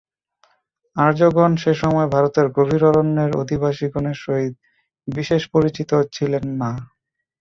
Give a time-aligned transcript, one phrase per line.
[0.95, 4.53] আর্যগণ সে-সময় ভারতের গভীর অরণ্যের অধিবাসিগণের সহিত
[5.07, 6.71] বিশেষ পরিচিত ছিলেন না।